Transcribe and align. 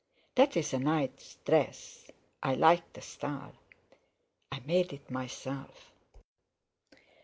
That's 0.33 0.73
a 0.73 0.79
nice 0.79 1.37
dress—I 1.45 2.55
like 2.55 2.91
the 2.93 3.03
style." 3.03 3.53
"I 4.51 4.59
made 4.61 4.93
it 4.93 5.11
myself." 5.11 5.91